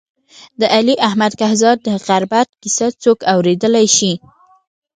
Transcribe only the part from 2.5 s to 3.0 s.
کیسه